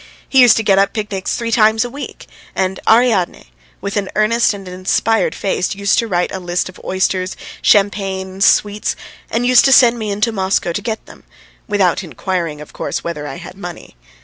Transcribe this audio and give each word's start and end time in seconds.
He 0.27 0.41
used 0.41 0.57
to 0.57 0.63
get 0.63 0.79
up 0.79 0.93
picnics 0.93 1.35
three 1.35 1.51
times 1.51 1.85
a 1.85 1.89
week, 1.91 2.25
and 2.55 2.79
Ariadne, 2.89 3.51
with 3.81 3.97
an 3.97 4.09
earnest 4.15 4.51
and 4.51 4.67
inspired 4.67 5.35
face, 5.35 5.75
used 5.75 5.99
to 5.99 6.07
write 6.07 6.31
a 6.33 6.39
list 6.39 6.69
of 6.69 6.81
oysters, 6.83 7.37
champagne, 7.61 8.41
sweets, 8.41 8.95
and 9.29 9.45
used 9.45 9.63
to 9.65 9.71
send 9.71 9.99
me 9.99 10.09
into 10.09 10.31
Moscow 10.31 10.71
to 10.73 10.81
get 10.81 11.05
them, 11.05 11.23
without 11.67 12.03
inquiring, 12.03 12.61
of 12.61 12.73
course, 12.73 13.03
whether 13.03 13.27
I 13.27 13.35
had 13.35 13.55
money. 13.55 13.95